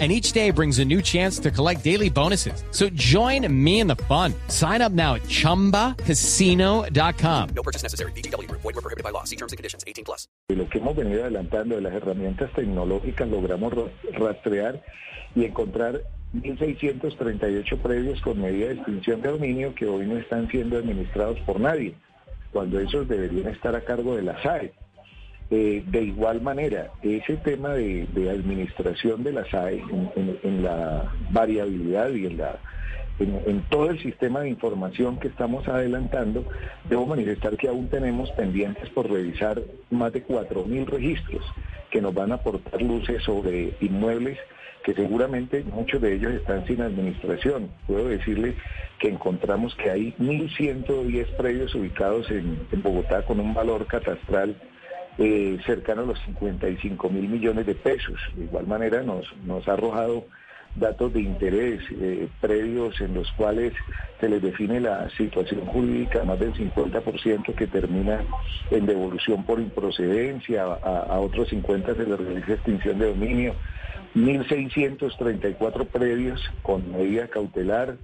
[0.00, 2.64] And each day brings a new chance to collect daily bonuses.
[2.72, 4.34] So join me in the fun.
[4.48, 7.48] Sign up now at chumbacasino.com.
[7.54, 8.10] No purchase necessary.
[8.12, 8.50] BGW.
[8.50, 9.22] Void were prohibited by law.
[9.22, 9.84] See terms and conditions.
[9.86, 10.26] 18 plus.
[10.48, 14.82] Lo que hemos venido adelantando de las herramientas tecnológicas, logramos ra- rastrear
[15.36, 16.00] y encontrar
[16.34, 21.60] 1.638 predios con medida de extinción de dominio que hoy no están siendo administrados por
[21.60, 21.94] nadie,
[22.52, 24.72] cuando esos deberían estar a cargo de la SAE.
[25.50, 29.82] Eh, de igual manera, ese tema de, administración de la SAE
[30.42, 32.56] en, la variabilidad y en, la,
[33.18, 36.46] en, en todo el sistema de información que estamos adelantando,
[36.88, 41.44] debo manifestar que aún tenemos pendientes por revisar más de 4.000 registros
[41.90, 44.38] que nos van a aportar luces sobre inmuebles
[44.82, 47.70] que seguramente muchos de ellos están sin administración.
[47.86, 48.54] Puedo decirle
[48.98, 54.56] que encontramos que hay 1.110 predios ubicados en Bogotá con un valor catastral
[55.18, 58.18] eh, cercano a los 55 mil millones de pesos.
[58.34, 60.26] De igual manera nos, nos ha arrojado
[60.74, 63.72] datos de interés, eh, predios en los cuales
[64.20, 68.24] se les define la situación jurídica, más del 50% que termina
[68.70, 73.54] en devolución por improcedencia, a, a otros 50 se les realiza extinción de dominio,
[74.16, 77.96] 1.634 predios con medida cautelar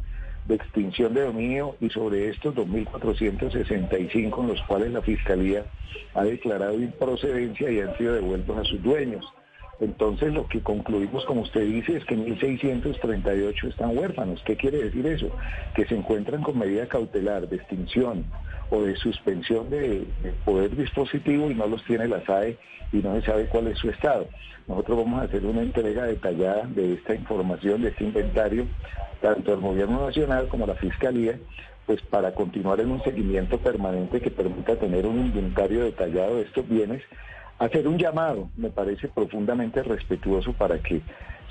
[0.51, 5.65] de extinción de dominio y sobre estos 2.465 en los cuales la Fiscalía
[6.15, 9.25] ha declarado improcedencia y han sido devueltos a sus dueños.
[9.81, 14.43] Entonces lo que concluimos, como usted dice, es que 1.638 están huérfanos.
[14.45, 15.31] ¿Qué quiere decir eso?
[15.75, 18.27] Que se encuentran con medida cautelar de extinción
[18.71, 22.59] o de suspensión de, de poder dispositivo y no los tiene la SAE
[22.93, 24.29] y no se sabe cuál es su estado.
[24.67, 28.67] Nosotros vamos a hacer una entrega detallada de esta información, de este inventario,
[29.21, 31.39] tanto al Gobierno Nacional como la Fiscalía,
[31.87, 36.69] pues para continuar en un seguimiento permanente que permita tener un inventario detallado de estos
[36.69, 37.03] bienes
[37.61, 41.03] hacer un llamado, me parece profundamente respetuoso para que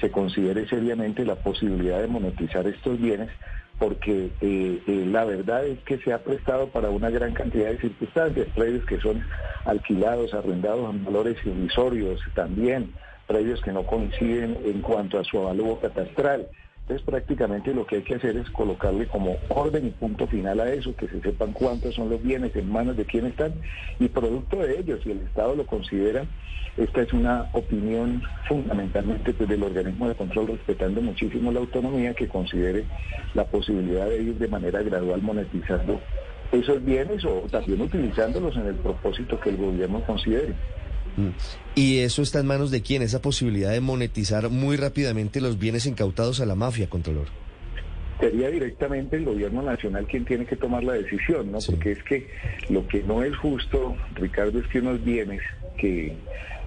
[0.01, 3.29] se considere seriamente la posibilidad de monetizar estos bienes,
[3.77, 7.77] porque eh, eh, la verdad es que se ha prestado para una gran cantidad de
[7.77, 9.23] circunstancias, predios que son
[9.65, 12.91] alquilados, arrendados a valores irrisorios también,
[13.27, 16.47] predios que no coinciden en cuanto a su avalúo catastral.
[16.89, 20.73] Entonces prácticamente lo que hay que hacer es colocarle como orden y punto final a
[20.73, 23.53] eso, que se sepan cuántos son los bienes, en manos de quién están
[23.99, 26.25] y producto de ellos, si el Estado lo considera,
[26.77, 32.27] esta es una opinión fundamentalmente pues, del organismo de control respetando muchísimo la autonomía que
[32.27, 32.85] considere
[33.35, 36.01] la posibilidad de ir de manera gradual monetizando
[36.51, 40.55] esos bienes o también utilizándolos en el propósito que el gobierno considere.
[41.75, 43.01] ¿Y eso está en manos de quién?
[43.01, 47.27] Esa posibilidad de monetizar muy rápidamente los bienes incautados a la mafia, Contralor.
[48.19, 51.61] Sería directamente el gobierno nacional quien tiene que tomar la decisión, ¿no?
[51.61, 51.71] Sí.
[51.71, 52.27] Porque es que
[52.69, 55.41] lo que no es justo, Ricardo, es que unos bienes
[55.77, 56.17] que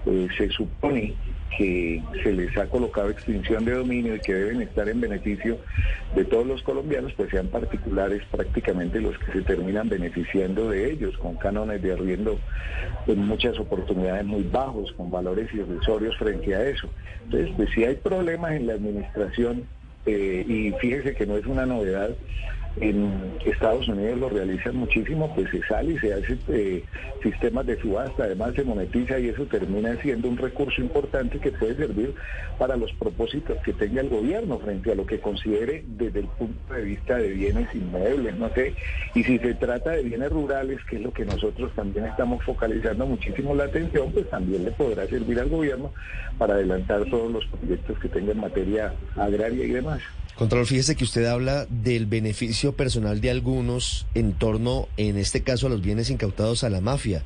[0.05, 1.15] eh, se supone
[1.57, 5.59] que se les ha colocado extinción de dominio y que deben estar en beneficio
[6.15, 11.17] de todos los colombianos, pues sean particulares prácticamente los que se terminan beneficiando de ellos,
[11.17, 12.39] con cánones de arriendo
[13.07, 16.89] en muchas oportunidades muy bajos, con valores irrisorios frente a eso.
[17.25, 19.63] Entonces, pues si hay problemas en la administración,
[20.05, 22.09] eh, y fíjese que no es una novedad,
[22.77, 26.83] en Estados Unidos lo realizan muchísimo, pues se sale y se hace eh,
[27.21, 31.75] sistemas de subasta, además se monetiza y eso termina siendo un recurso importante que puede
[31.75, 32.15] servir
[32.57, 36.73] para los propósitos que tenga el gobierno frente a lo que considere desde el punto
[36.73, 38.73] de vista de bienes inmuebles, no sé,
[39.13, 43.05] y si se trata de bienes rurales, que es lo que nosotros también estamos focalizando
[43.05, 45.91] muchísimo la atención, pues también le podrá servir al gobierno
[46.37, 50.01] para adelantar todos los proyectos que tenga en materia agraria y demás.
[50.43, 55.67] Contralor, fíjese que usted habla del beneficio personal de algunos en torno, en este caso,
[55.67, 57.23] a los bienes incautados a la mafia.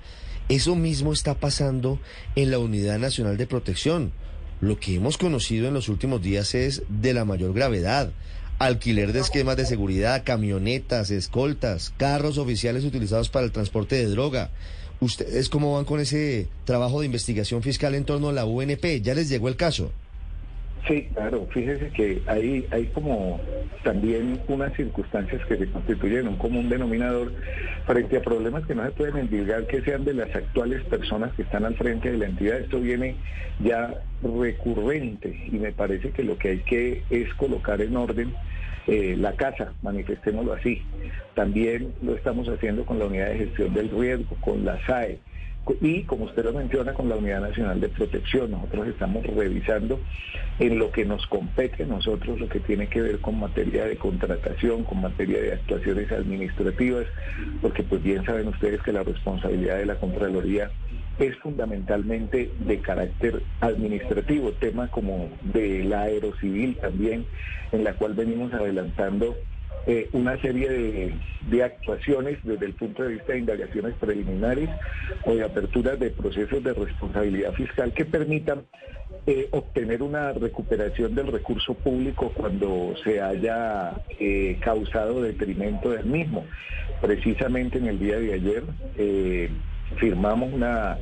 [0.49, 1.99] Eso mismo está pasando
[2.35, 4.11] en la Unidad Nacional de Protección.
[4.61, 8.11] Lo que hemos conocido en los últimos días es de la mayor gravedad.
[8.59, 14.51] Alquiler de esquemas de seguridad, camionetas, escoltas, carros oficiales utilizados para el transporte de droga.
[14.99, 19.01] ¿Ustedes cómo van con ese trabajo de investigación fiscal en torno a la UNP?
[19.01, 19.91] ¿Ya les llegó el caso?
[20.85, 23.41] Sí, claro, fíjese que hay, hay como
[23.83, 27.33] también unas circunstancias que se constituyen un común denominador
[27.85, 31.41] frente a problemas que no se pueden endilgar que sean de las actuales personas que
[31.41, 32.59] están al frente de la entidad.
[32.59, 33.15] Esto viene
[33.59, 38.33] ya recurrente y me parece que lo que hay que es colocar en orden
[38.87, 40.81] eh, la casa, manifestémoslo así.
[41.33, 45.19] También lo estamos haciendo con la unidad de gestión del riesgo, con la SAE
[45.81, 48.51] y, como usted lo menciona, con la Unidad Nacional de Protección.
[48.51, 49.99] Nosotros estamos revisando
[50.59, 54.83] en lo que nos compete nosotros, lo que tiene que ver con materia de contratación,
[54.83, 57.05] con materia de actuaciones administrativas,
[57.61, 60.71] porque pues bien saben ustedes que la responsabilidad de la Contraloría
[61.19, 67.25] es fundamentalmente de carácter administrativo, tema como de la aerocivil también,
[67.71, 69.35] en la cual venimos adelantando
[69.87, 71.17] eh, una serie
[71.49, 74.69] de, actuaciones desde el punto de vista de indagaciones preliminares
[75.23, 78.65] o de aperturas de procesos de responsabilidad fiscal que permitan
[79.25, 86.45] eh, obtener una recuperación del recurso público cuando se haya eh, causado detrimento del mismo.
[86.99, 88.63] Precisamente en el día de ayer
[89.95, 90.97] firmamos una,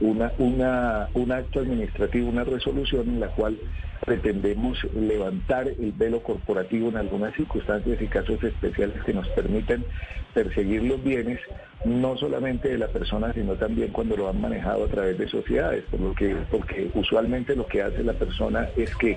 [0.00, 3.58] una, una, un acto administrativo, una resolución en la cual
[4.04, 9.84] pretendemos levantar el velo corporativo en algunas circunstancias y casos especiales que nos permiten
[10.32, 11.40] perseguir los bienes,
[11.84, 15.84] no solamente de la persona, sino también cuando lo han manejado a través de sociedades,
[15.90, 19.12] por lo que, porque usualmente lo que hace la persona es que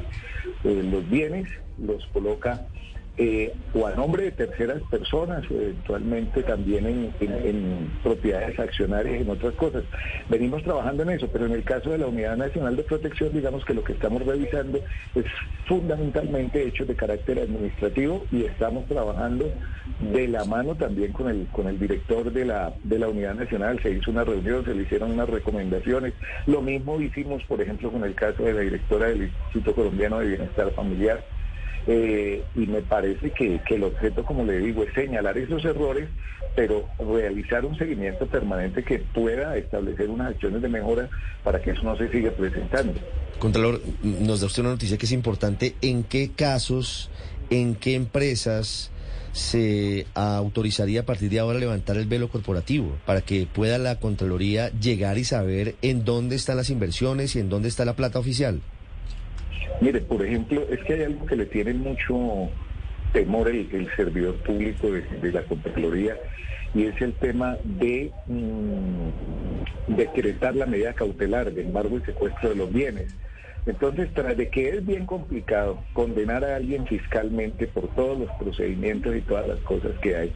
[0.64, 1.48] eh, los bienes
[1.78, 2.68] los coloca
[3.18, 9.84] eh, o a nombre de terceras personas, eventualmente también en, propiedades accionarias, en otras cosas.
[10.30, 13.66] Venimos trabajando en eso, pero en el caso de la Unidad Nacional de Protección, digamos
[13.66, 14.80] que lo que estamos revisando
[15.14, 15.26] es
[15.68, 19.52] fundamentalmente hechos de carácter administrativo y estamos trabajando
[20.14, 23.80] de la mano también con el, con el director de la, de la Unidad Nacional.
[23.84, 26.14] Se hizo una reunión, se le hicieron unas recomendaciones.
[26.48, 30.30] Lo mismo hicimos, por ejemplo, con el caso de la directora del Instituto Colombiano de
[30.30, 31.22] Bienestar Familiar
[31.88, 36.10] eh, y me parece que, el objeto, como le digo, es señalar esos errores,
[36.56, 41.10] pero realizar un seguimiento permanente que pueda establecer unas acciones de mejora
[41.44, 43.00] para que eso no se siga presentando.
[43.40, 45.76] Contralor, nos da usted una noticia que es importante.
[45.82, 47.10] ¿En qué casos,
[47.50, 48.92] en qué empresas
[49.34, 54.70] se autorizaría a partir de ahora levantar el velo corporativo para que pueda la Contraloría
[54.72, 58.62] llegar y saber en dónde están las inversiones y en dónde está la plata oficial?
[59.80, 62.50] Mire, por ejemplo, es que hay algo que le tiene mucho
[63.14, 66.18] temor el, servidor público de, la Contraloría
[66.74, 72.56] y es el tema de mm, decretar la medida cautelar de embargo y secuestro de
[72.56, 73.16] los bienes.
[73.66, 79.16] Entonces, tras de que es bien complicado condenar a alguien fiscalmente por todos los procedimientos
[79.16, 80.34] y todas las cosas que hay,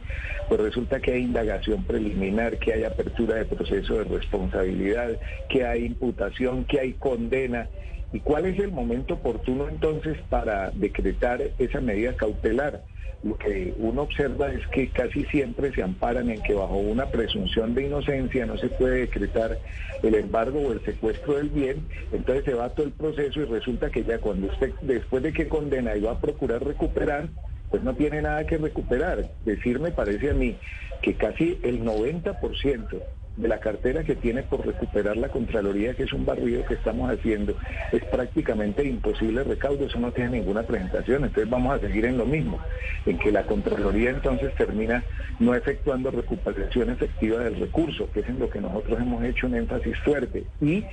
[0.48, 5.18] pues resulta que hay indagación preliminar, que hay apertura de proceso de responsabilidad,
[5.48, 7.68] que hay imputación, que hay condena
[8.12, 12.84] ¿Y cuál es el momento oportuno entonces para decretar esa medida cautelar?
[13.22, 17.74] Lo que uno observa es que casi siempre se amparan en que bajo una presunción
[17.74, 19.58] de inocencia no se puede decretar
[20.02, 23.90] el embargo o el secuestro del bien, entonces se va todo el proceso y resulta
[23.90, 27.28] que ya cuando usted, después de que condena y va a procurar recuperar,
[27.70, 29.30] pues no tiene nada que recuperar.
[29.44, 30.56] Decir me parece a mí
[31.02, 33.02] que casi el 90%
[33.36, 37.10] de la cartera que tiene por recuperar la Contraloría, que es un barrido que estamos
[37.10, 37.54] haciendo,
[37.92, 42.24] es prácticamente imposible recaudo, eso no tiene ninguna presentación, entonces vamos a seguir en lo
[42.24, 42.60] mismo,
[43.04, 45.04] en que la Contraloría entonces termina
[45.38, 49.54] no efectuando recuperación efectiva del recurso, que es en lo que nosotros hemos hecho un
[49.54, 50.84] énfasis fuerte, y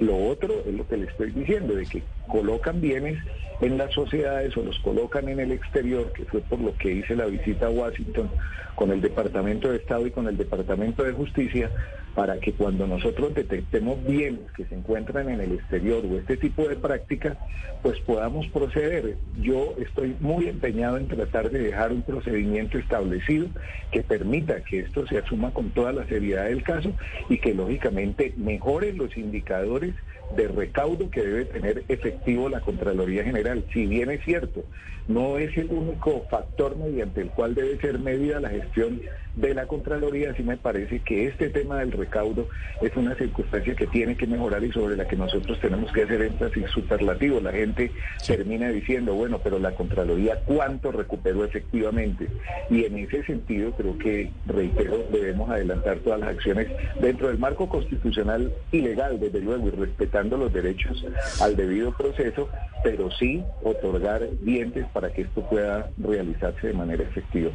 [0.00, 3.18] lo otro es lo que le estoy diciendo, de que colocan bienes
[3.60, 7.16] en las sociedades o los colocan en el exterior, que fue por lo que hice
[7.16, 8.30] la visita a Washington
[8.74, 11.70] con el Departamento de Estado y con el Departamento de Justicia,
[12.14, 16.68] para que cuando nosotros detectemos bienes que se encuentran en el exterior o este tipo
[16.68, 17.36] de prácticas,
[17.82, 19.18] pues podamos proceder.
[19.40, 23.48] Yo estoy muy empeñado en tratar de dejar un procedimiento establecido
[23.90, 26.94] que permita que esto se asuma con toda la seriedad del caso
[27.28, 29.94] y que lógicamente mejore los indicadores
[30.30, 33.64] de recaudo que debe tener efectivo la Contraloría General.
[33.72, 34.64] Si bien es cierto,
[35.06, 39.00] no es el único factor mediante el cual debe ser medida la gestión
[39.36, 42.48] de la Contraloría, sí me parece que este tema del recaudo
[42.80, 46.22] es una circunstancia que tiene que mejorar y sobre la que nosotros tenemos que hacer
[46.22, 47.40] énfasis superlativo.
[47.40, 47.90] La gente
[48.26, 52.28] termina diciendo, bueno, pero la Contraloría cuánto recuperó efectivamente.
[52.70, 56.68] Y en ese sentido creo que, reitero, debemos adelantar todas las acciones
[57.00, 59.70] dentro del marco constitucional y legal, desde luego, y
[60.14, 61.04] respetando los derechos
[61.40, 62.48] al debido proceso,
[62.84, 67.50] pero sí otorgar dientes para que esto pueda realizarse de manera efectiva.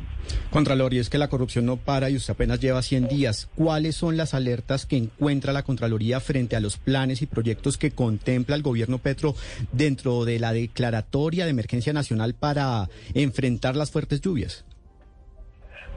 [0.49, 3.49] Contralor, y es que la corrupción no para y usted apenas lleva 100 días.
[3.55, 7.91] ¿Cuáles son las alertas que encuentra la Contraloría frente a los planes y proyectos que
[7.91, 9.35] contempla el gobierno Petro
[9.71, 14.65] dentro de la declaratoria de emergencia nacional para enfrentar las fuertes lluvias?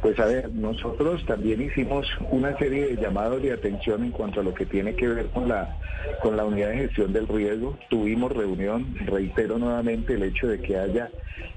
[0.03, 4.43] Pues a ver, nosotros también hicimos una serie de llamados de atención en cuanto a
[4.43, 5.79] lo que tiene que ver con la,
[6.21, 7.79] con la unidad de gestión del riesgo.
[7.89, 11.09] Tuvimos reunión, reitero nuevamente el hecho de que haya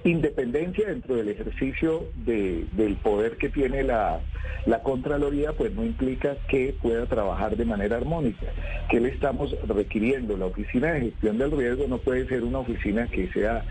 [0.04, 4.22] independencia dentro del ejercicio de, del poder que tiene la,
[4.68, 8.46] la Contraloría, pues no implica que pueda trabajar de manera armónica.
[8.90, 10.38] ¿Qué le estamos requiriendo?
[10.38, 13.66] La oficina de gestión del riesgo no puede ser una oficina que sea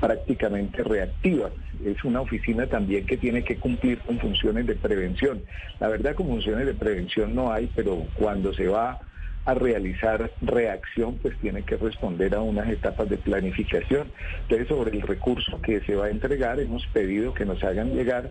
[0.00, 1.50] prácticamente reactiva.
[1.84, 5.44] Es una oficina también que tiene que cumplir con funciones de prevención.
[5.78, 8.98] La verdad, con funciones de prevención no hay, pero cuando se va
[9.44, 14.12] a realizar reacción, pues tiene que responder a unas etapas de planificación.
[14.42, 18.30] Entonces, sobre el recurso que se va a entregar, hemos pedido que nos hagan llegar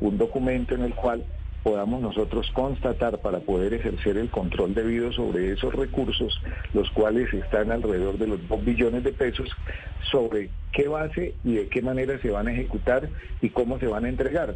[0.00, 1.24] un documento en el cual
[1.66, 6.40] podamos nosotros constatar para poder ejercer el control debido sobre esos recursos,
[6.72, 9.48] los cuales están alrededor de los 2 billones de pesos,
[10.12, 13.08] sobre qué base y de qué manera se van a ejecutar
[13.42, 14.54] y cómo se van a entregar.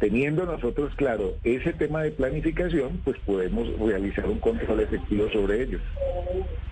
[0.00, 5.78] Teniendo nosotros claro ese tema de planificación, pues podemos realizar un control efectivo sobre ello.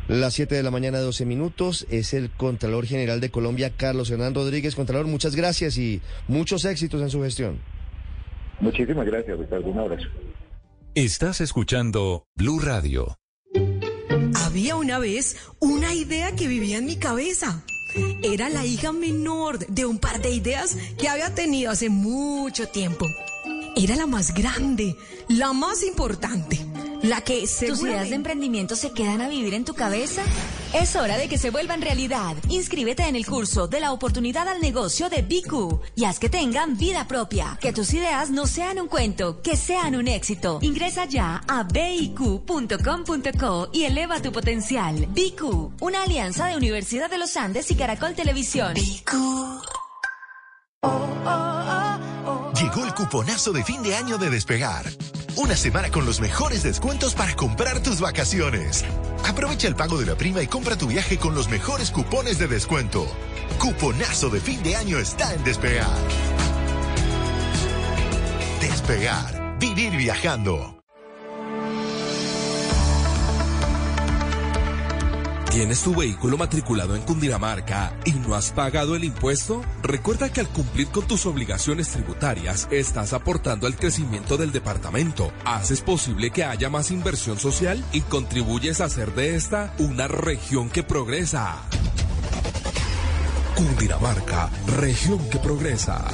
[0.09, 4.35] Las 7 de la mañana, 12 minutos, es el Contralor General de Colombia, Carlos Hernán
[4.35, 4.77] Rodríguez.
[4.77, 7.74] Contralor, muchas gracias y muchos éxitos en su gestión.
[8.65, 9.69] Muchísimas gracias, Ricardo.
[9.69, 10.09] Un abrazo.
[10.95, 13.19] Estás escuchando Blue Radio.
[14.43, 17.63] Había una vez una idea que vivía en mi cabeza.
[18.23, 23.05] Era la hija menor de un par de ideas que había tenido hace mucho tiempo.
[23.77, 24.97] Era la más grande,
[25.29, 26.59] la más importante,
[27.05, 30.23] la que ¿Tus ideas de emprendimiento se quedan a vivir en tu cabeza?
[30.73, 32.35] Es hora de que se vuelvan realidad.
[32.49, 36.77] Inscríbete en el curso de la oportunidad al negocio de BQ y haz que tengan
[36.77, 37.59] vida propia.
[37.61, 40.59] Que tus ideas no sean un cuento, que sean un éxito.
[40.63, 45.07] Ingresa ya a biq.com.co y eleva tu potencial.
[45.07, 48.75] BQ, una alianza de Universidad de los Andes y Caracol Televisión.
[52.55, 54.87] Llegó el cuponazo de fin de año de Despegar.
[55.37, 58.85] Una semana con los mejores descuentos para comprar tus vacaciones.
[59.25, 62.47] Aprovecha el pago de la prima y compra tu viaje con los mejores cupones de
[62.47, 63.05] descuento.
[63.59, 65.89] Cuponazo de fin de año está en Despegar.
[68.61, 69.59] Despegar.
[69.59, 70.84] Vivir viajando.
[75.55, 79.63] ¿Tienes tu vehículo matriculado en Cundinamarca y no has pagado el impuesto?
[79.85, 85.81] Recuerda que al cumplir con tus obligaciones tributarias, estás aportando al crecimiento del departamento, haces
[85.81, 90.83] posible que haya más inversión social y contribuyes a hacer de esta una región que
[90.83, 91.63] progresa.
[93.55, 96.05] Cundinamarca, región que progresa.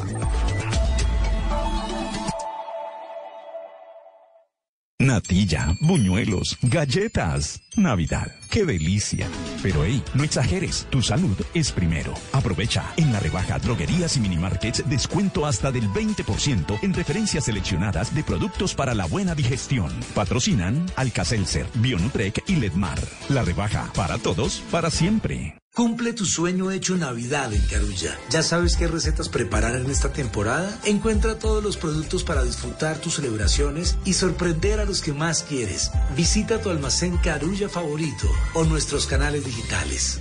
[5.11, 7.61] Natilla, buñuelos, galletas.
[7.75, 8.31] Navidad.
[8.49, 9.27] ¡Qué delicia!
[9.61, 12.15] Pero hey, no exageres, tu salud es primero.
[12.33, 18.23] Aprovecha en la rebaja Droguerías y Minimarkets descuento hasta del 20% en referencias seleccionadas de
[18.23, 19.91] productos para la buena digestión.
[20.15, 23.01] Patrocinan Alcacelser, Bionutrec y Ledmar.
[23.31, 25.60] La rebaja para todos, para siempre.
[25.75, 28.19] Cumple tu sueño hecho Navidad en Carulla.
[28.29, 30.77] ¿Ya sabes qué recetas preparar en esta temporada?
[30.85, 35.93] Encuentra todos los productos para disfrutar tus celebraciones y sorprender a los que más quieres.
[36.17, 40.21] Visita tu almacén Carulla favorito o nuestros canales digitales.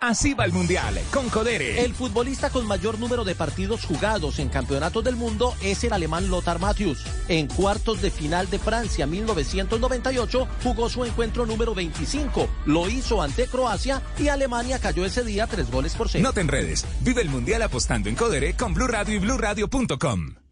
[0.00, 1.84] Así va el Mundial con Codere.
[1.84, 6.28] El futbolista con mayor número de partidos jugados en campeonatos del mundo es el alemán
[6.28, 7.04] Lothar Matthäus.
[7.28, 12.48] En cuartos de final de Francia 1998 jugó su encuentro número 25.
[12.66, 16.22] Lo hizo ante Croacia y Alemania cayó ese día tres goles por cero.
[16.22, 16.86] No te enredes.
[17.00, 20.47] Vive el Mundial apostando en Codere con Blue Radio y BlueRadio.com.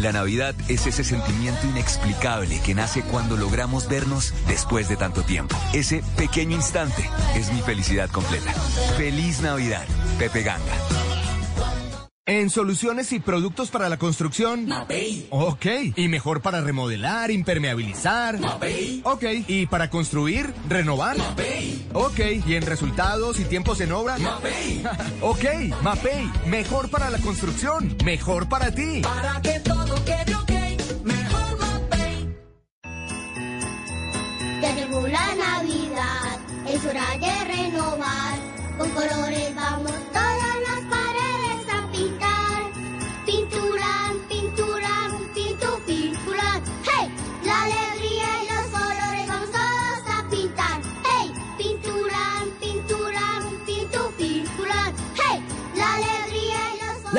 [0.00, 5.56] La Navidad es ese sentimiento inexplicable que nace cuando logramos vernos después de tanto tiempo.
[5.72, 7.02] Ese pequeño instante
[7.34, 8.52] es mi felicidad completa.
[8.96, 9.84] Feliz Navidad,
[10.18, 10.98] Pepe Ganga.
[12.28, 14.66] En soluciones y productos para la construcción.
[14.66, 15.26] Mapei.
[15.30, 15.64] Ok.
[15.96, 18.38] Y mejor para remodelar, impermeabilizar.
[18.38, 19.00] Mapei.
[19.02, 19.24] Ok.
[19.46, 21.16] Y para construir, renovar.
[21.16, 21.88] Mapei.
[21.94, 22.20] Ok.
[22.46, 24.18] Y en resultados y tiempos en obra.
[24.18, 24.84] Mapei.
[25.22, 25.44] ok.
[25.82, 26.30] Mapei.
[26.46, 27.96] Mejor para la construcción.
[28.04, 29.00] Mejor para ti.
[29.00, 29.87] Para que todo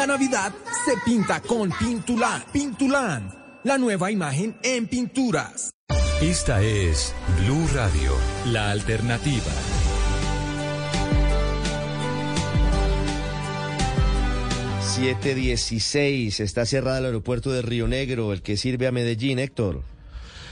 [0.10, 0.51] Navidad
[0.86, 2.44] se pinta con Pintulán.
[2.51, 3.32] Pintulán,
[3.63, 5.70] la nueva imagen en pinturas.
[6.20, 7.13] Esta es
[7.44, 8.16] Blue Radio,
[8.48, 9.54] la alternativa.
[14.82, 19.84] 716, está cerrado el aeropuerto de Río Negro, el que sirve a Medellín, Héctor.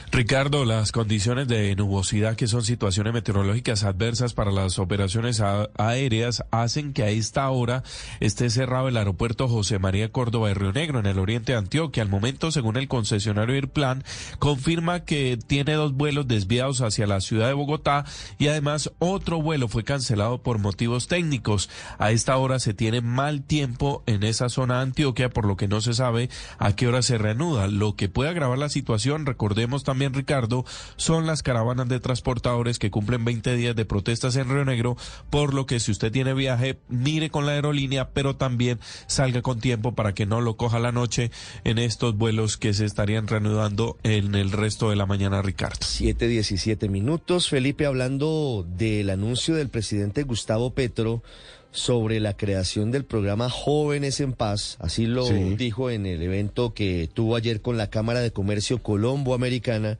[0.09, 5.41] Ricardo, las condiciones de nubosidad, que son situaciones meteorológicas adversas para las operaciones
[5.77, 7.83] aéreas, hacen que a esta hora
[8.21, 12.03] esté cerrado el aeropuerto José María Córdoba de Río Negro, en el oriente de Antioquia.
[12.03, 14.05] Al momento, según el concesionario Airplan,
[14.39, 18.05] confirma que tiene dos vuelos desviados hacia la ciudad de Bogotá
[18.39, 21.69] y además otro vuelo fue cancelado por motivos técnicos.
[21.99, 25.67] A esta hora se tiene mal tiempo en esa zona de Antioquia, por lo que
[25.67, 27.67] no se sabe a qué hora se reanuda.
[27.67, 30.63] Lo que puede agravar la situación, recordemos también también, Ricardo,
[30.95, 34.95] son las caravanas de transportadores que cumplen 20 días de protestas en Río Negro,
[35.31, 39.59] por lo que si usted tiene viaje, mire con la aerolínea, pero también salga con
[39.59, 41.31] tiempo para que no lo coja la noche
[41.63, 45.79] en estos vuelos que se estarían reanudando en el resto de la mañana, Ricardo.
[45.79, 47.49] 7.17 minutos.
[47.49, 51.23] Felipe, hablando del anuncio del presidente Gustavo Petro
[51.71, 57.09] sobre la creación del programa Jóvenes en Paz, así lo dijo en el evento que
[57.13, 59.99] tuvo ayer con la Cámara de Comercio Colombo Americana.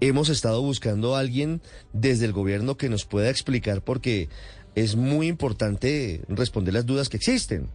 [0.00, 1.60] Hemos estado buscando a alguien
[1.92, 4.28] desde el gobierno que nos pueda explicar porque
[4.74, 7.68] es muy importante responder las dudas que existen.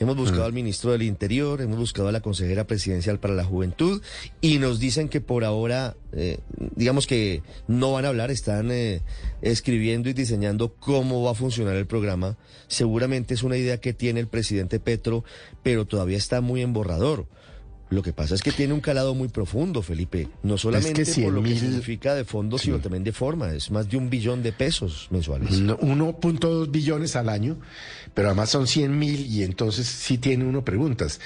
[0.00, 0.46] Hemos buscado mm.
[0.46, 4.00] al ministro del Interior, hemos buscado a la consejera presidencial para la juventud
[4.40, 6.38] y nos dicen que por ahora, eh,
[6.74, 9.02] digamos que no van a hablar, están eh,
[9.42, 12.38] escribiendo y diseñando cómo va a funcionar el programa.
[12.66, 15.22] Seguramente es una idea que tiene el presidente Petro,
[15.62, 17.26] pero todavía está muy en borrador.
[17.90, 20.28] Lo que pasa es que tiene un calado muy profundo, Felipe.
[20.44, 23.52] No solamente por lo que significa de fondo, sino también de forma.
[23.52, 25.60] Es más de un billón de pesos mensuales.
[25.60, 27.58] 1.2 billones al año,
[28.14, 31.20] pero además son 100 mil y entonces sí tiene uno preguntas.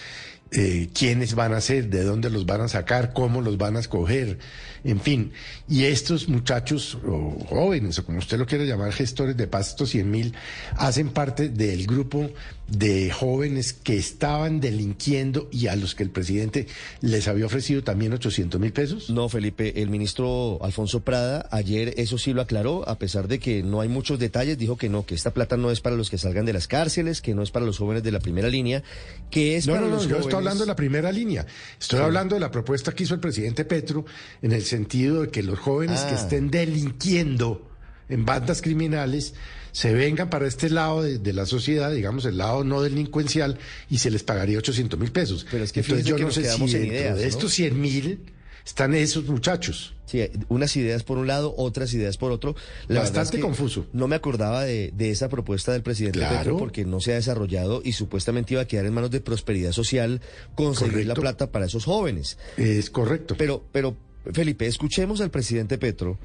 [0.57, 3.81] Eh, quiénes van a ser, de dónde los van a sacar, cómo los van a
[3.81, 4.39] escoger,
[4.85, 5.33] en fin.
[5.69, 9.91] Y estos muchachos, o jóvenes, o como usted lo quiere llamar, gestores de paz, estos
[9.91, 10.35] 100 mil,
[10.77, 12.31] hacen parte del grupo
[12.69, 16.67] de jóvenes que estaban delinquiendo y a los que el presidente
[17.01, 19.11] les había ofrecido también 800 mil pesos?
[19.11, 23.63] No, Felipe, el ministro Alfonso Prada ayer eso sí lo aclaró, a pesar de que
[23.63, 26.17] no hay muchos detalles, dijo que no, que esta plata no es para los que
[26.17, 28.83] salgan de las cárceles, que no es para los jóvenes de la primera línea,
[29.31, 31.47] que es no, para no, no, yo estoy hablando de la primera línea,
[31.81, 34.05] estoy hablando de la propuesta que hizo el presidente Petro
[34.43, 36.21] en el sentido de que los jóvenes que Ah.
[36.21, 37.71] estén delinquiendo
[38.09, 39.35] en bandas criminales
[39.73, 43.59] se vengan para este lado de, de la sociedad, digamos, el lado no delincuencial,
[43.91, 45.47] y se les pagaría 800 mil pesos.
[45.51, 47.29] Pero es que Entonces yo que no sé si en dentro ideas, de ¿no?
[47.29, 48.21] estos 100 mil
[48.65, 49.95] están esos muchachos.
[50.07, 52.55] Sí, unas ideas por un lado, otras ideas por otro.
[52.89, 53.87] La Bastante es que confuso.
[53.93, 56.39] No me acordaba de, de esa propuesta del presidente Claro.
[56.39, 59.73] Petro porque no se ha desarrollado y supuestamente iba a quedar en manos de prosperidad
[59.73, 60.21] social
[60.55, 62.39] conseguir la plata para esos jóvenes.
[62.57, 63.35] Es correcto.
[63.37, 63.97] Pero, pero,
[64.33, 66.19] Felipe, escuchemos al presidente Petro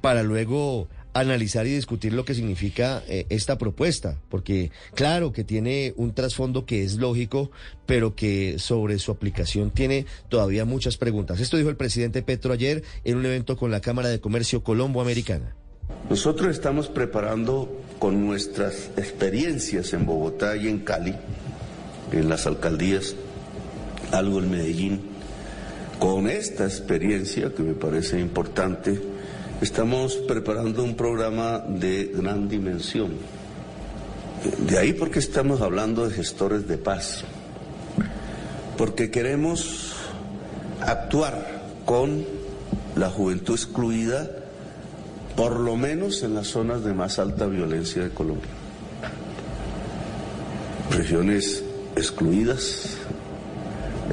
[0.00, 5.92] para luego analizar y discutir lo que significa eh, esta propuesta, porque claro que tiene
[5.96, 7.50] un trasfondo que es lógico,
[7.86, 11.40] pero que sobre su aplicación tiene todavía muchas preguntas.
[11.40, 15.00] Esto dijo el presidente Petro ayer en un evento con la Cámara de Comercio Colombo
[15.00, 15.56] Americana.
[16.08, 21.14] Nosotros estamos preparando con nuestras experiencias en Bogotá y en Cali,
[22.12, 23.14] en las alcaldías,
[24.12, 25.00] algo en Medellín.
[25.98, 29.00] Con esta experiencia, que me parece importante,
[29.60, 33.12] estamos preparando un programa de gran dimensión.
[34.66, 37.24] De ahí porque estamos hablando de gestores de paz.
[38.78, 39.92] Porque queremos
[40.80, 42.24] actuar con
[42.96, 44.30] la juventud excluida
[45.36, 48.50] por lo menos en las zonas de más alta violencia de Colombia.
[50.90, 51.62] Regiones
[51.96, 52.96] excluidas,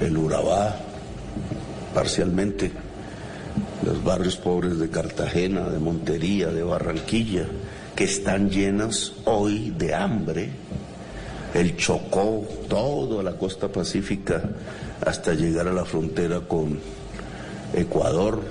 [0.01, 0.77] el Urabá,
[1.93, 2.71] parcialmente,
[3.83, 7.45] los barrios pobres de Cartagena, de Montería, de Barranquilla,
[7.95, 10.49] que están llenas hoy de hambre,
[11.53, 14.41] el Chocó, toda la costa pacífica,
[15.05, 16.79] hasta llegar a la frontera con
[17.73, 18.41] Ecuador,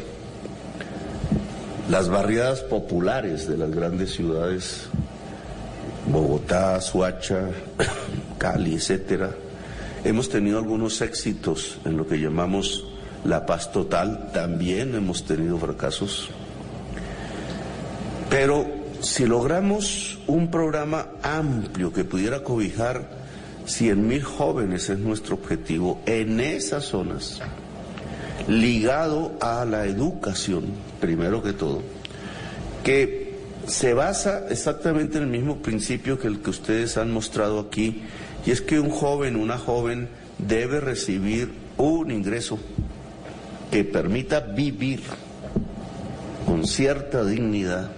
[1.90, 4.86] las barriadas populares de las grandes ciudades,
[6.10, 7.48] Bogotá, Suacha,
[8.38, 9.30] Cali, etcétera,
[10.04, 12.84] hemos tenido algunos éxitos en lo que llamamos
[13.26, 16.28] la paz total, también hemos tenido fracasos.
[18.30, 18.66] Pero
[19.00, 23.08] si logramos un programa amplio que pudiera cobijar
[23.66, 27.40] 100 mil jóvenes es nuestro objetivo en esas zonas,
[28.48, 30.66] ligado a la educación,
[31.00, 31.82] primero que todo,
[32.84, 33.26] que
[33.66, 38.02] se basa exactamente en el mismo principio que el que ustedes han mostrado aquí,
[38.44, 40.08] y es que un joven, una joven,
[40.38, 42.58] debe recibir un ingreso
[43.76, 45.02] que permita vivir
[46.46, 47.90] con cierta dignidad,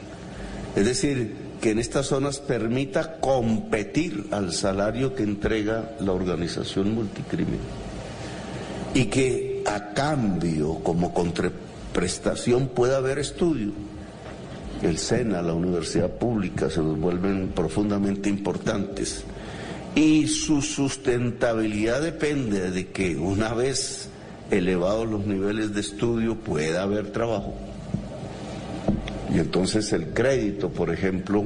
[0.75, 7.61] es decir, que en estas zonas permita competir al salario que entrega la organización multicrimen
[8.93, 13.71] y que a cambio, como contraprestación, pueda haber estudio.
[14.83, 19.23] El SENA, la universidad pública, se nos vuelven profundamente importantes.
[19.95, 24.09] Y su sustentabilidad depende de que una vez
[24.51, 27.55] elevados los niveles de estudio pueda haber trabajo.
[29.33, 31.45] Y entonces el crédito, por ejemplo,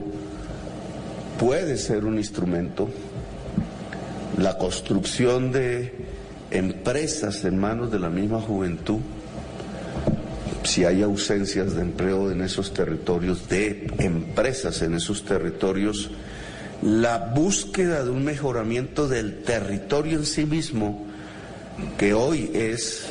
[1.39, 2.89] puede ser un instrumento.
[4.39, 5.93] La construcción de
[6.51, 9.01] empresas en manos de la misma juventud,
[10.65, 16.11] si hay ausencias de empleo en esos territorios, de empresas en esos territorios,
[16.83, 21.07] la búsqueda de un mejoramiento del territorio en sí mismo,
[21.99, 23.07] que hoy es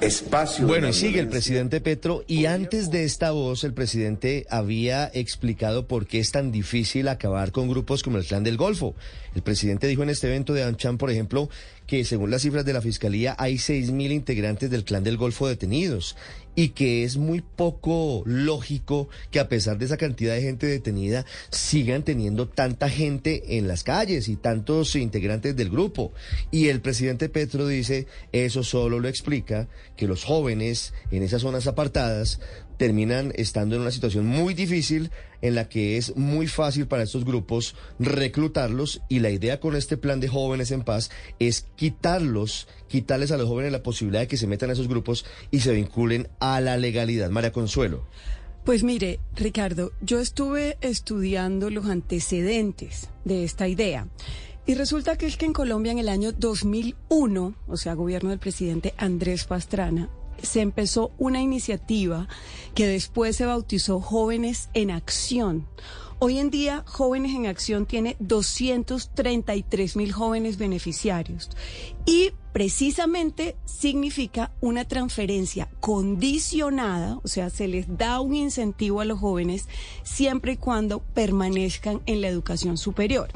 [0.00, 0.66] espacio.
[0.66, 5.86] Bueno, y sigue el presidente Petro y antes de esta voz el presidente había explicado
[5.86, 8.94] por qué es tan difícil acabar con grupos como el Clan del Golfo.
[9.34, 11.48] El presidente dijo en este evento de Anchan, por ejemplo,
[11.86, 16.16] que según las cifras de la Fiscalía hay 6.000 integrantes del Clan del Golfo detenidos
[16.54, 21.24] y que es muy poco lógico que a pesar de esa cantidad de gente detenida
[21.50, 26.12] sigan teniendo tanta gente en las calles y tantos integrantes del grupo.
[26.50, 31.66] Y el presidente Petro dice, eso solo lo explica que los jóvenes en esas zonas
[31.66, 32.40] apartadas
[32.78, 35.10] terminan estando en una situación muy difícil
[35.42, 39.96] en la que es muy fácil para estos grupos reclutarlos y la idea con este
[39.96, 44.36] plan de jóvenes en paz es quitarlos, quitarles a los jóvenes la posibilidad de que
[44.36, 47.30] se metan a esos grupos y se vinculen a la legalidad.
[47.30, 48.06] María Consuelo.
[48.64, 54.08] Pues mire, Ricardo, yo estuve estudiando los antecedentes de esta idea.
[54.66, 58.38] Y resulta que es que en Colombia en el año 2001, o sea, gobierno del
[58.38, 60.10] presidente Andrés Pastrana,
[60.42, 62.28] se empezó una iniciativa
[62.74, 65.66] que después se bautizó Jóvenes en Acción.
[66.20, 71.48] Hoy en día, Jóvenes en Acción tiene 233 mil jóvenes beneficiarios
[72.06, 79.20] y precisamente significa una transferencia condicionada, o sea, se les da un incentivo a los
[79.20, 79.68] jóvenes
[80.02, 83.28] siempre y cuando permanezcan en la educación superior.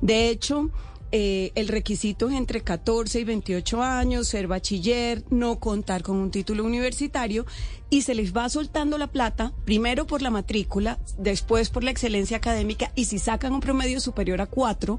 [0.00, 0.70] De hecho,
[1.12, 6.30] eh, el requisito es entre 14 y 28 años, ser bachiller, no contar con un
[6.30, 7.44] título universitario
[7.90, 12.38] y se les va soltando la plata, primero por la matrícula, después por la excelencia
[12.38, 14.98] académica y si sacan un promedio superior a 4,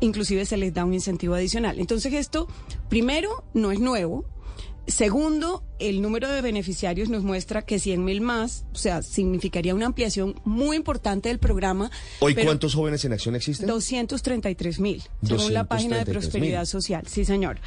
[0.00, 1.80] inclusive se les da un incentivo adicional.
[1.80, 2.46] Entonces esto,
[2.90, 4.26] primero, no es nuevo,
[4.86, 9.86] Segundo, el número de beneficiarios nos muestra que 100 mil más, o sea, significaría una
[9.86, 11.90] ampliación muy importante del programa.
[12.20, 13.66] ¿Hoy cuántos jóvenes en acción existen?
[13.66, 16.12] 233 mil, según la página de 233.000.
[16.12, 17.60] Prosperidad Social, sí señor.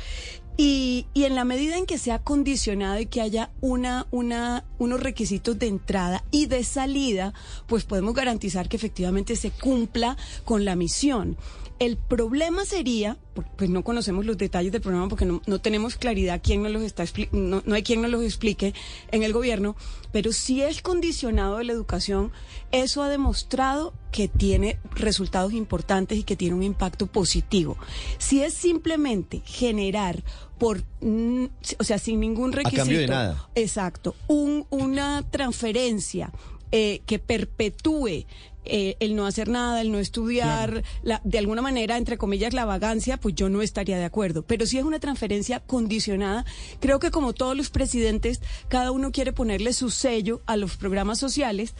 [0.58, 5.00] Y, y en la medida en que sea condicionado y que haya una, una, unos
[5.00, 7.34] requisitos de entrada y de salida,
[7.68, 11.38] pues podemos garantizar que efectivamente se cumpla con la misión.
[11.80, 13.18] El problema sería,
[13.56, 16.82] pues no conocemos los detalles del programa porque no, no tenemos claridad quién nos los
[16.82, 18.74] está no, no hay quien nos los explique
[19.12, 19.76] en el gobierno,
[20.12, 22.32] pero si es condicionado de la educación,
[22.72, 27.78] eso ha demostrado que tiene resultados importantes y que tiene un impacto positivo.
[28.18, 30.24] Si es simplemente generar
[30.58, 31.46] por, mm,
[31.78, 32.82] o sea, sin ningún requisito.
[32.82, 33.50] cambio de nada.
[33.54, 34.16] Exacto.
[34.28, 36.32] Un, una transferencia
[36.72, 38.26] eh, que perpetúe
[38.70, 42.66] eh, el no hacer nada, el no estudiar, la- de alguna manera, entre comillas, la
[42.66, 44.44] vagancia, pues yo no estaría de acuerdo.
[44.44, 46.46] Pero si es una transferencia condicionada,
[46.80, 51.20] creo que como todos los presidentes, cada uno quiere ponerle su sello a los programas
[51.20, 51.74] sociales.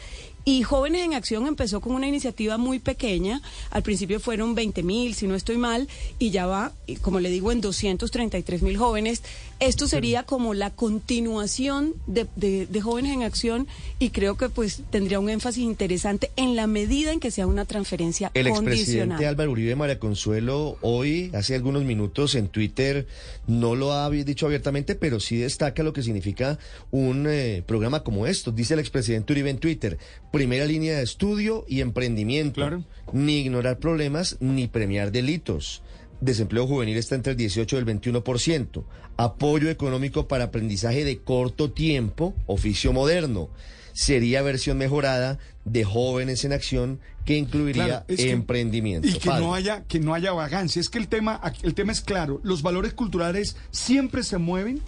[0.44, 3.42] Y Jóvenes en Acción empezó con una iniciativa muy pequeña.
[3.70, 6.72] Al principio fueron 20 mil, si no estoy mal, y ya va,
[7.02, 9.22] como le digo, en 233 mil jóvenes.
[9.60, 13.66] Esto sería como la continuación de, de- de Jóvenes en Acción
[13.98, 17.64] y creo que pues tendría un énfasis interesante en la medida en que sea una
[17.64, 19.26] transferencia El expresidente.
[19.26, 23.06] Álvaro Uribe María Consuelo hoy, hace algunos minutos en Twitter,
[23.46, 26.58] no lo ha dicho abiertamente, pero sí destaca lo que significa
[26.90, 28.52] un eh, programa como esto.
[28.52, 29.98] Dice el expresidente Uribe en Twitter,
[30.32, 32.84] primera línea de estudio y emprendimiento.
[33.12, 35.82] Ni ignorar problemas ni premiar delitos.
[36.20, 38.84] Desempleo juvenil está entre el 18 y el 21%.
[39.16, 43.48] Apoyo económico para aprendizaje de corto tiempo, oficio moderno.
[43.98, 49.08] Sería versión mejorada de jóvenes en acción que incluiría Claro, es que- emprendimiento.
[49.08, 49.44] Y que Padre.
[49.44, 50.78] no haya que no haya vagancia.
[50.78, 52.40] Es que el tema el tema es claro.
[52.44, 54.80] Los valores culturales siempre se mueven.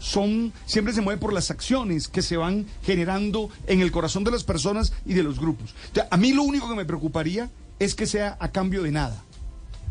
[0.00, 4.32] Son, siempre se mueven por las acciones que se van generando en el corazón de
[4.32, 5.70] las personas y de los grupos.
[5.92, 8.90] O sea, a mí lo único que me preocuparía es que sea a cambio de
[8.90, 9.22] nada.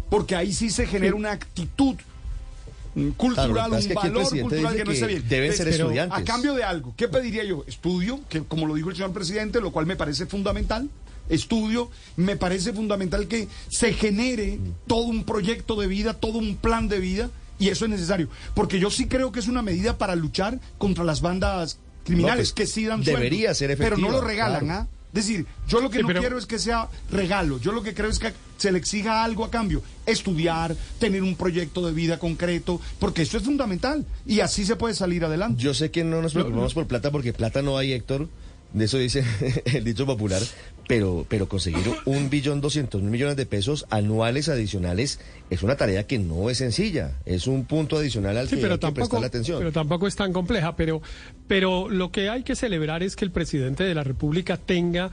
[0.10, 1.96] Porque ahí sí se genera una actitud
[3.18, 5.24] cultural, Claro, pasa es un que valor cultural que no está bien.
[5.28, 6.20] deben ser Pero estudiantes.
[6.20, 7.64] A cambio de algo, ¿qué pediría yo?
[7.68, 10.90] Estudio, que como lo dijo el señor presidente, lo cual me parece fundamental.
[11.30, 16.88] estudio, me parece fundamental que se genere todo un proyecto de vida, todo un plan
[16.88, 17.30] de vida,
[17.60, 18.30] y eso es necesario.
[18.54, 22.54] Porque yo sí creo que es una medida para luchar contra las bandas criminales No,
[22.54, 24.88] pues, que sí dan debería ser Pero no lo regalan, claro.
[24.90, 24.97] ¿ah?
[25.14, 27.60] Es decir, yo lo que Sí, no pero- quiero es que sea regalo.
[27.60, 29.82] Yo lo que creo es que se le exija algo a cambio.
[30.06, 34.06] Estudiar, tener un proyecto de vida concreto, porque eso es fundamental.
[34.26, 35.62] Y así se puede salir adelante.
[35.62, 38.28] Yo sé que no nos preocupamos por plata porque plata no hay, Héctor.
[38.74, 39.24] De eso dice
[39.66, 40.42] el dicho popular.
[40.88, 46.08] Pero, pero conseguir un billón doscientos mil millones de pesos anuales adicionales es una tarea
[46.08, 47.18] que no es sencilla.
[47.26, 49.60] Es un punto adicional al Sí, que pero hay que tampoco, prestarle atención.
[49.60, 50.78] pero tampoco es tan compleja.
[50.78, 51.02] Pero,
[51.48, 55.12] pero lo que hay que celebrar es que el presidente de la República tenga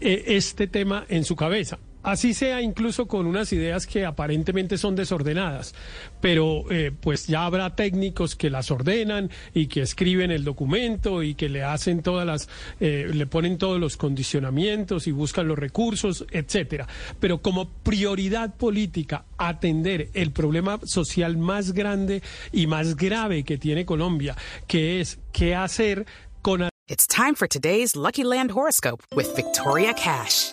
[0.00, 1.78] eh, este tema en su cabeza.
[2.06, 5.74] Así sea incluso con unas ideas que aparentemente son desordenadas,
[6.20, 11.34] pero eh, pues ya habrá técnicos que las ordenan y que escriben el documento y
[11.34, 16.24] que le hacen todas las, eh, le ponen todos los condicionamientos y buscan los recursos,
[16.30, 16.86] etcétera.
[17.18, 23.84] Pero como prioridad política atender el problema social más grande y más grave que tiene
[23.84, 24.36] Colombia,
[24.68, 26.06] que es qué hacer
[26.40, 30.52] con It's time for today's Lucky Land horoscope with Victoria Cash.